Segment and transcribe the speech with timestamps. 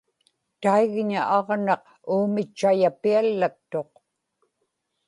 [0.61, 3.91] taigña aġnaq uumitchayapiallaktuq